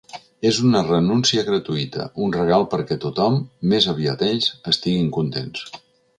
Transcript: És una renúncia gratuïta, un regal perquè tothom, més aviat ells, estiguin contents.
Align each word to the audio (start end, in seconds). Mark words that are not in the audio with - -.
És 0.49 0.59
una 0.67 0.79
renúncia 0.85 1.43
gratuïta, 1.49 2.05
un 2.29 2.33
regal 2.37 2.65
perquè 2.73 2.99
tothom, 3.05 3.37
més 3.75 3.89
aviat 3.95 4.27
ells, 4.31 4.51
estiguin 4.75 5.15
contents. 5.21 5.65